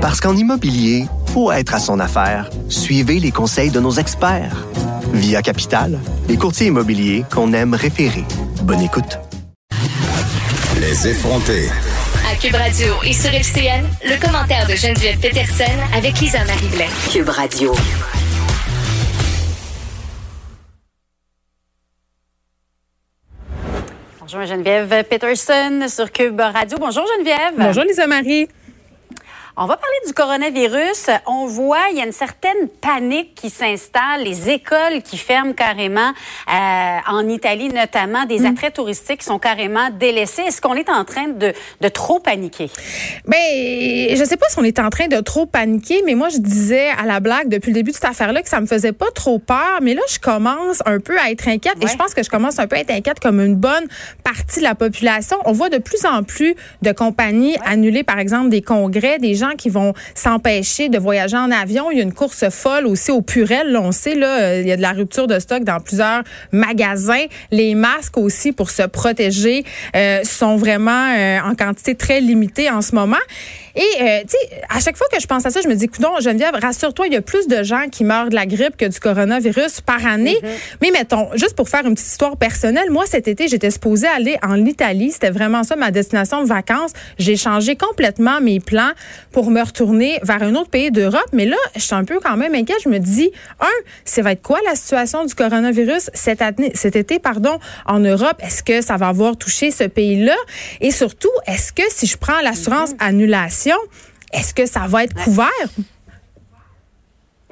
Parce 0.00 0.18
qu'en 0.18 0.34
immobilier, 0.34 1.04
faut 1.26 1.52
être 1.52 1.74
à 1.74 1.78
son 1.78 2.00
affaire. 2.00 2.48
Suivez 2.70 3.20
les 3.20 3.30
conseils 3.30 3.68
de 3.70 3.80
nos 3.80 3.92
experts. 3.92 4.66
Via 5.12 5.42
Capital, 5.42 5.98
les 6.26 6.38
courtiers 6.38 6.68
immobiliers 6.68 7.22
qu'on 7.30 7.52
aime 7.52 7.74
référer. 7.74 8.24
Bonne 8.62 8.80
écoute. 8.80 9.18
Les 10.80 11.06
effrontés. 11.06 11.68
À 12.26 12.34
Cube 12.34 12.54
Radio 12.54 12.94
et 13.04 13.12
sur 13.12 13.28
FCN, 13.28 13.84
le 14.06 14.18
commentaire 14.18 14.66
de 14.66 14.74
Geneviève 14.74 15.18
Peterson 15.20 15.64
avec 15.94 16.18
Lisa 16.18 16.38
Marie 16.46 16.70
Cube 17.12 17.28
Radio. 17.28 17.74
Bonjour 24.18 24.46
Geneviève 24.46 25.04
Peterson 25.04 25.86
sur 25.88 26.10
Cube 26.10 26.40
Radio. 26.40 26.78
Bonjour 26.78 27.04
Geneviève. 27.18 27.52
Bonjour 27.58 27.84
Lisa 27.84 28.06
Marie. 28.06 28.48
On 29.62 29.66
va 29.66 29.76
parler 29.76 29.96
du 30.06 30.14
coronavirus. 30.14 31.10
On 31.26 31.44
voit, 31.44 31.90
il 31.90 31.98
y 31.98 32.00
a 32.00 32.06
une 32.06 32.12
certaine 32.12 32.66
panique 32.80 33.34
qui 33.34 33.50
s'installe, 33.50 34.22
les 34.24 34.48
écoles 34.48 35.02
qui 35.04 35.18
ferment 35.18 35.52
carrément, 35.52 36.12
euh, 36.48 36.98
en 37.06 37.28
Italie 37.28 37.68
notamment, 37.68 38.24
des 38.24 38.38
mm. 38.38 38.46
attraits 38.46 38.72
touristiques 38.72 39.18
qui 39.18 39.26
sont 39.26 39.38
carrément 39.38 39.90
délaissés. 39.90 40.40
Est-ce 40.46 40.62
qu'on 40.62 40.76
est 40.76 40.88
en 40.88 41.04
train 41.04 41.28
de, 41.28 41.52
de 41.78 41.88
trop 41.88 42.20
paniquer? 42.20 42.70
Ben, 43.26 43.36
je 44.16 44.24
sais 44.24 44.38
pas 44.38 44.46
si 44.48 44.58
on 44.58 44.64
est 44.64 44.78
en 44.78 44.88
train 44.88 45.08
de 45.08 45.20
trop 45.20 45.44
paniquer, 45.44 46.00
mais 46.06 46.14
moi, 46.14 46.30
je 46.30 46.38
disais 46.38 46.88
à 46.98 47.04
la 47.04 47.20
blague 47.20 47.50
depuis 47.50 47.68
le 47.68 47.74
début 47.74 47.90
de 47.90 47.96
cette 47.96 48.06
affaire-là 48.06 48.40
que 48.40 48.48
ça 48.48 48.62
me 48.62 48.66
faisait 48.66 48.92
pas 48.92 49.10
trop 49.14 49.38
peur, 49.38 49.80
mais 49.82 49.92
là, 49.92 50.00
je 50.10 50.18
commence 50.18 50.82
un 50.86 51.00
peu 51.00 51.18
à 51.18 51.30
être 51.30 51.48
inquiète 51.48 51.76
et 51.82 51.86
je 51.86 51.96
pense 51.98 52.14
que 52.14 52.22
je 52.22 52.30
commence 52.30 52.58
un 52.58 52.66
peu 52.66 52.76
à 52.76 52.78
être 52.78 52.92
inquiète 52.92 53.20
comme 53.20 53.40
une 53.40 53.56
bonne 53.56 53.88
partie 54.24 54.60
de 54.60 54.64
la 54.64 54.74
population. 54.74 55.36
On 55.44 55.52
voit 55.52 55.68
de 55.68 55.76
plus 55.76 56.06
en 56.06 56.22
plus 56.22 56.54
de 56.80 56.92
compagnies 56.92 57.58
annuler, 57.66 58.04
par 58.04 58.18
exemple, 58.18 58.48
des 58.48 58.62
congrès, 58.62 59.18
des 59.18 59.34
gens 59.34 59.49
qui 59.56 59.68
vont 59.68 59.94
s'empêcher 60.14 60.88
de 60.88 60.98
voyager 60.98 61.36
en 61.36 61.50
avion. 61.50 61.90
Il 61.90 61.98
y 61.98 62.00
a 62.00 62.04
une 62.04 62.12
course 62.12 62.48
folle 62.50 62.86
aussi 62.86 63.10
au 63.10 63.22
Purel. 63.22 63.76
on 63.76 63.92
sait, 63.92 64.14
là, 64.14 64.40
euh, 64.40 64.60
il 64.60 64.68
y 64.68 64.72
a 64.72 64.76
de 64.76 64.82
la 64.82 64.92
rupture 64.92 65.26
de 65.26 65.38
stock 65.38 65.64
dans 65.64 65.80
plusieurs 65.80 66.22
magasins. 66.52 67.26
Les 67.50 67.74
masques 67.74 68.18
aussi 68.18 68.52
pour 68.52 68.70
se 68.70 68.82
protéger 68.82 69.64
euh, 69.96 70.22
sont 70.24 70.56
vraiment 70.56 71.14
euh, 71.16 71.38
en 71.40 71.54
quantité 71.54 71.94
très 71.94 72.20
limitée 72.20 72.70
en 72.70 72.82
ce 72.82 72.94
moment. 72.94 73.16
Et, 73.76 73.80
euh, 73.80 74.20
tu 74.22 74.28
sais, 74.30 74.60
à 74.68 74.80
chaque 74.80 74.96
fois 74.96 75.06
que 75.12 75.20
je 75.20 75.26
pense 75.26 75.46
à 75.46 75.50
ça, 75.50 75.60
je 75.62 75.68
me 75.68 75.74
dis, 75.74 75.88
non, 76.00 76.20
Geneviève, 76.20 76.54
rassure-toi, 76.60 77.06
il 77.06 77.12
y 77.12 77.16
a 77.16 77.22
plus 77.22 77.46
de 77.48 77.62
gens 77.62 77.86
qui 77.90 78.04
meurent 78.04 78.28
de 78.28 78.34
la 78.34 78.46
grippe 78.46 78.76
que 78.76 78.86
du 78.86 78.98
coronavirus 78.98 79.80
par 79.80 80.04
année. 80.06 80.38
Mm-hmm. 80.42 80.76
Mais 80.82 80.90
mettons, 80.90 81.28
juste 81.34 81.54
pour 81.54 81.68
faire 81.68 81.86
une 81.86 81.94
petite 81.94 82.08
histoire 82.08 82.36
personnelle, 82.36 82.90
moi, 82.90 83.04
cet 83.06 83.28
été, 83.28 83.48
j'étais 83.48 83.70
supposée 83.70 84.06
aller 84.08 84.38
en 84.42 84.64
Italie. 84.64 85.12
C'était 85.12 85.30
vraiment 85.30 85.62
ça, 85.62 85.76
ma 85.76 85.90
destination 85.90 86.42
de 86.42 86.48
vacances. 86.48 86.92
J'ai 87.18 87.36
changé 87.36 87.76
complètement 87.76 88.40
mes 88.40 88.60
plans 88.60 88.90
pour 89.32 89.50
me 89.50 89.62
retourner 89.62 90.18
vers 90.22 90.42
un 90.42 90.54
autre 90.54 90.70
pays 90.70 90.90
d'Europe. 90.90 91.28
Mais 91.32 91.46
là, 91.46 91.56
je 91.76 91.80
suis 91.80 91.94
un 91.94 92.04
peu 92.04 92.18
quand 92.20 92.36
même 92.36 92.54
inquiète. 92.54 92.78
Je 92.84 92.88
me 92.88 92.98
dis, 92.98 93.30
un, 93.60 93.66
ça 94.04 94.22
va 94.22 94.32
être 94.32 94.42
quoi 94.42 94.58
la 94.66 94.74
situation 94.74 95.24
du 95.24 95.34
coronavirus 95.34 96.10
cette 96.14 96.42
année, 96.42 96.72
cet 96.74 96.96
été, 96.96 97.18
pardon, 97.18 97.58
en 97.86 98.00
Europe? 98.00 98.40
Est-ce 98.40 98.62
que 98.62 98.80
ça 98.80 98.96
va 98.96 99.08
avoir 99.08 99.36
touché 99.36 99.70
ce 99.70 99.84
pays-là? 99.84 100.36
Et 100.80 100.90
surtout, 100.90 101.30
est-ce 101.46 101.72
que 101.72 101.82
si 101.88 102.06
je 102.06 102.16
prends 102.16 102.40
l'assurance 102.40 102.90
mm-hmm. 102.92 103.08
annulation, 103.08 103.59
est-ce 104.32 104.54
que 104.54 104.66
ça 104.66 104.86
va 104.86 105.04
être 105.04 105.14
couvert? 105.24 105.48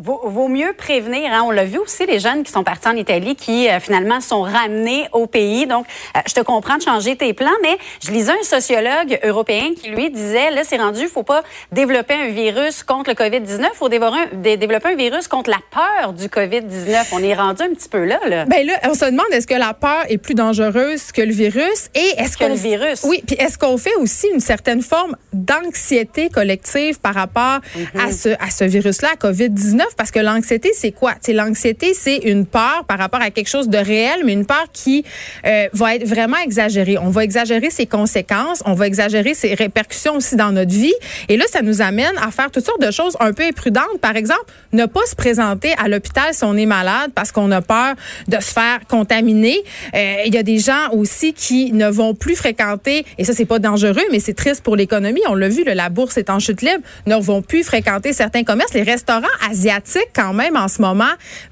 Vaut, 0.00 0.46
mieux 0.46 0.72
prévenir. 0.74 1.32
Hein. 1.32 1.42
On 1.44 1.50
l'a 1.50 1.64
vu 1.64 1.78
aussi, 1.78 2.06
les 2.06 2.20
jeunes 2.20 2.44
qui 2.44 2.52
sont 2.52 2.62
partis 2.62 2.86
en 2.86 2.94
Italie, 2.94 3.34
qui 3.34 3.68
euh, 3.68 3.80
finalement 3.80 4.20
sont 4.20 4.42
ramenés 4.42 5.08
au 5.12 5.26
pays. 5.26 5.66
Donc, 5.66 5.86
euh, 6.16 6.20
je 6.26 6.34
te 6.34 6.40
comprends 6.40 6.76
de 6.76 6.82
changer 6.82 7.16
tes 7.16 7.32
plans, 7.32 7.50
mais 7.62 7.76
je 8.04 8.12
lisais 8.12 8.30
un 8.32 8.44
sociologue 8.44 9.18
européen 9.24 9.70
qui, 9.74 9.90
lui, 9.90 10.10
disait, 10.10 10.52
là, 10.52 10.62
c'est 10.62 10.76
rendu, 10.76 11.02
il 11.02 11.08
faut 11.08 11.24
pas 11.24 11.42
développer 11.72 12.14
un 12.14 12.28
virus 12.28 12.84
contre 12.84 13.10
le 13.10 13.16
COVID-19, 13.16 13.60
il 13.60 13.70
faut 13.74 13.88
développer 13.88 14.88
un 14.88 14.94
virus 14.94 15.26
contre 15.26 15.50
la 15.50 15.58
peur 15.72 16.12
du 16.12 16.26
COVID-19. 16.26 17.06
On 17.12 17.22
est 17.22 17.34
rendu 17.34 17.62
un 17.62 17.70
petit 17.70 17.88
peu 17.88 18.04
là. 18.04 18.20
là. 18.28 18.44
Ben 18.44 18.64
là, 18.64 18.74
on 18.84 18.94
se 18.94 19.04
demande, 19.04 19.26
est-ce 19.32 19.48
que 19.48 19.54
la 19.54 19.74
peur 19.74 20.04
est 20.08 20.18
plus 20.18 20.34
dangereuse 20.34 21.10
que 21.10 21.22
le 21.22 21.32
virus? 21.32 21.90
Et 21.96 22.14
est-ce 22.18 22.36
que 22.36 22.44
le 22.44 22.54
virus? 22.54 23.02
Oui, 23.02 23.22
puis 23.26 23.34
est-ce 23.36 23.58
qu'on 23.58 23.78
fait 23.78 23.96
aussi 23.96 24.28
une 24.32 24.40
certaine 24.40 24.82
forme 24.82 25.16
d'anxiété 25.32 26.28
collective 26.28 27.00
par 27.00 27.14
rapport 27.14 27.60
à 27.98 28.06
mhm. 28.06 28.12
ce, 28.12 28.28
à 28.28 28.50
ce 28.50 28.62
virus-là, 28.62 29.14
COVID-19? 29.20 29.87
Parce 29.96 30.10
que 30.10 30.20
l'anxiété, 30.20 30.70
c'est 30.74 30.92
quoi? 30.92 31.14
L'anxiété, 31.28 31.94
c'est 31.94 32.16
une 32.16 32.46
peur 32.46 32.84
par 32.86 32.98
rapport 32.98 33.20
à 33.20 33.30
quelque 33.30 33.48
chose 33.48 33.68
de 33.68 33.78
réel, 33.78 34.20
mais 34.24 34.32
une 34.32 34.46
peur 34.46 34.66
qui 34.72 35.04
euh, 35.46 35.68
va 35.72 35.94
être 35.94 36.06
vraiment 36.06 36.38
exagérée. 36.38 36.98
On 36.98 37.10
va 37.10 37.24
exagérer 37.24 37.70
ses 37.70 37.86
conséquences, 37.86 38.62
on 38.66 38.74
va 38.74 38.86
exagérer 38.86 39.34
ses 39.34 39.54
répercussions 39.54 40.16
aussi 40.16 40.36
dans 40.36 40.52
notre 40.52 40.72
vie. 40.72 40.94
Et 41.28 41.36
là, 41.36 41.44
ça 41.48 41.62
nous 41.62 41.82
amène 41.82 42.16
à 42.20 42.30
faire 42.30 42.50
toutes 42.50 42.66
sortes 42.66 42.82
de 42.82 42.90
choses 42.90 43.16
un 43.20 43.32
peu 43.32 43.44
imprudentes. 43.44 44.00
Par 44.00 44.16
exemple, 44.16 44.44
ne 44.72 44.86
pas 44.86 45.04
se 45.08 45.14
présenter 45.14 45.74
à 45.78 45.88
l'hôpital 45.88 46.32
si 46.34 46.44
on 46.44 46.56
est 46.56 46.66
malade 46.66 47.10
parce 47.14 47.32
qu'on 47.32 47.50
a 47.50 47.62
peur 47.62 47.94
de 48.26 48.36
se 48.36 48.52
faire 48.52 48.80
contaminer. 48.88 49.56
Euh, 49.94 50.16
il 50.26 50.34
y 50.34 50.38
a 50.38 50.42
des 50.42 50.58
gens 50.58 50.90
aussi 50.92 51.32
qui 51.32 51.72
ne 51.72 51.88
vont 51.88 52.14
plus 52.14 52.36
fréquenter, 52.36 53.04
et 53.18 53.24
ça, 53.24 53.32
c'est 53.32 53.44
pas 53.44 53.58
dangereux, 53.58 54.04
mais 54.10 54.20
c'est 54.20 54.34
triste 54.34 54.62
pour 54.62 54.76
l'économie. 54.76 55.22
On 55.28 55.34
l'a 55.34 55.48
vu, 55.48 55.64
la 55.64 55.88
bourse 55.88 56.16
est 56.16 56.30
en 56.30 56.38
chute 56.38 56.62
libre, 56.62 56.82
ne 57.06 57.16
vont 57.16 57.42
plus 57.42 57.64
fréquenter 57.64 58.12
certains 58.12 58.44
commerces. 58.44 58.74
Les 58.74 58.82
restaurants 58.82 59.26
asiatiques 59.48 59.77
quand 60.14 60.32
même 60.32 60.56
en 60.56 60.68
ce 60.68 60.80
moment 60.82 61.04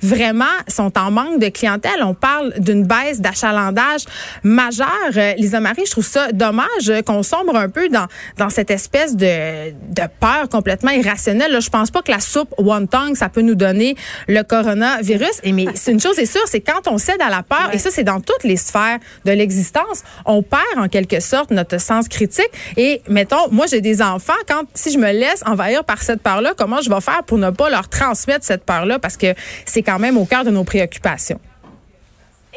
vraiment 0.03 0.45
sont 0.69 0.97
en 0.99 1.11
manque 1.11 1.39
de 1.39 1.49
clientèle. 1.49 2.03
On 2.03 2.15
parle 2.15 2.55
d'une 2.59 2.85
baisse 2.85 3.21
d'achalandage 3.21 4.05
majeure. 4.43 4.87
Euh, 5.17 5.35
Lisa 5.35 5.61
Marie, 5.61 5.83
je 5.87 5.91
trouve 5.91 6.07
ça 6.07 6.33
dommage 6.33 6.93
qu'on 7.07 7.23
sombre 7.23 7.57
un 7.57 7.69
peu 7.69 7.89
dans 7.89 8.07
dans 8.37 8.51
cette 8.51 8.71
espèce 8.71 9.17
de, 9.17 9.71
de 9.71 10.03
peur 10.21 10.49
complètement 10.51 10.91
irrationnelle. 10.91 11.53
Là, 11.53 11.61
je 11.61 11.71
pense 11.71 11.91
pas 11.91 12.03
que 12.03 12.11
la 12.11 12.21
soupe 12.21 12.53
wonton 12.59 13.15
ça 13.15 13.29
peut 13.29 13.43
nous 13.43 13.55
donner 13.55 13.97
le 14.29 14.43
coronavirus. 14.43 15.41
Et 15.43 15.53
mais 15.53 15.67
c'est 15.75 15.93
une 15.93 16.01
chose 16.01 16.19
est 16.19 16.27
sûre, 16.27 16.43
c'est 16.47 16.61
quand 16.61 16.89
on 16.89 16.99
cède 16.99 17.21
à 17.21 17.31
la 17.31 17.43
peur, 17.43 17.71
et 17.73 17.79
ça 17.79 17.91
c'est 17.91 18.05
dans 18.05 18.21
toutes 18.21 18.45
les 18.45 18.57
sphères 18.57 18.99
de 19.25 19.33
l'existence, 19.33 20.03
on 20.25 20.43
perd 20.43 20.63
en 20.77 20.89
quelque 20.89 21.21
sorte 21.21 21.51
notre 21.51 21.79
sens 21.81 22.09
critique. 22.09 22.51
Et 22.77 23.03
mettons, 23.09 23.51
moi 23.51 23.67
j'ai 23.67 23.81
des 23.81 24.03
enfants, 24.03 24.33
quand 24.49 24.63
si 24.75 24.93
je 24.93 24.99
me 24.99 25.13
laisse 25.13 25.43
envahir 25.47 25.85
par 25.85 26.03
cette 26.03 26.23
peur-là, 26.23 26.55
comment 26.57 26.81
je 26.81 26.91
vais 26.91 27.01
faire 27.01 27.23
pour 27.25 27.39
ne 27.39 27.51
pas 27.51 27.71
leur 27.71 27.89
transmettre 27.89 28.16
transmettre 28.17 28.45
cette 28.45 28.65
peur-là 28.65 28.99
parce 28.99 29.17
que 29.17 29.35
c'est 29.65 29.83
quand 29.83 29.99
même 29.99 30.17
au 30.17 30.25
cœur 30.25 30.45
de 30.45 30.51
nos 30.51 30.65
préoccupations. 30.65 31.41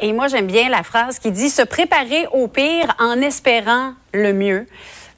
Et 0.02 0.12
moi, 0.14 0.28
j'aime 0.28 0.46
bien 0.46 0.70
la 0.70 0.82
phrase 0.82 1.18
qui 1.18 1.30
dit 1.30 1.50
se 1.50 1.62
préparer 1.62 2.26
au 2.32 2.48
pire 2.48 2.94
en 2.98 3.20
espérant 3.20 3.92
le 4.14 4.32
mieux. 4.32 4.66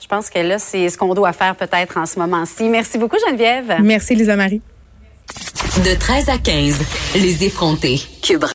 Je 0.00 0.08
pense 0.08 0.28
que 0.28 0.40
là, 0.40 0.58
c'est 0.58 0.88
ce 0.88 0.98
qu'on 0.98 1.14
doit 1.14 1.32
faire 1.32 1.54
peut-être 1.54 1.96
en 1.96 2.06
ce 2.06 2.18
moment-ci. 2.18 2.64
Merci 2.64 2.98
beaucoup, 2.98 3.16
Geneviève. 3.28 3.76
Merci, 3.80 4.16
Lisa 4.16 4.34
Marie. 4.34 4.60
De 5.84 5.94
13 5.94 6.28
à 6.28 6.38
15, 6.38 6.80
les 7.14 7.44
effrontés. 7.44 8.00
Cube 8.20 8.44